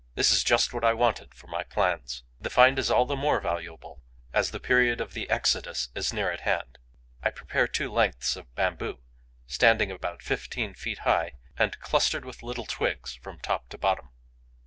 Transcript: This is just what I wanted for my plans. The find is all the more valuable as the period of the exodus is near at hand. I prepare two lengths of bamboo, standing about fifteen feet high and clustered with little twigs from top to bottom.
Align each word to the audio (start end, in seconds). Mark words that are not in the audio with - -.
This 0.15 0.31
is 0.31 0.43
just 0.43 0.73
what 0.73 0.83
I 0.83 0.93
wanted 0.95 1.31
for 1.35 1.45
my 1.45 1.61
plans. 1.61 2.23
The 2.39 2.49
find 2.49 2.79
is 2.79 2.89
all 2.89 3.05
the 3.05 3.15
more 3.15 3.39
valuable 3.39 4.01
as 4.33 4.49
the 4.49 4.59
period 4.59 4.99
of 4.99 5.13
the 5.13 5.29
exodus 5.29 5.89
is 5.93 6.11
near 6.11 6.31
at 6.31 6.39
hand. 6.39 6.79
I 7.21 7.29
prepare 7.29 7.67
two 7.67 7.91
lengths 7.91 8.35
of 8.35 8.55
bamboo, 8.55 8.97
standing 9.45 9.91
about 9.91 10.23
fifteen 10.23 10.73
feet 10.73 11.01
high 11.05 11.33
and 11.55 11.77
clustered 11.81 12.25
with 12.25 12.41
little 12.41 12.65
twigs 12.65 13.13
from 13.13 13.37
top 13.41 13.69
to 13.69 13.77
bottom. 13.77 14.09